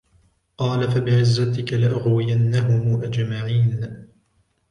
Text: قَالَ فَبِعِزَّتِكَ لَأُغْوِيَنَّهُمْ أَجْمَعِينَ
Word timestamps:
قَالَ 0.57 0.91
فَبِعِزَّتِكَ 0.91 1.73
لَأُغْوِيَنَّهُمْ 1.73 3.03
أَجْمَعِينَ 3.03 4.07